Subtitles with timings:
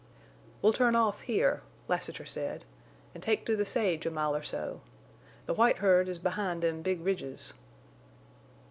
[0.63, 2.65] "We'll turn off here," Lassiter said,
[3.13, 4.81] "en' take to the sage a mile or so.
[5.45, 7.53] The white herd is behind them big ridges."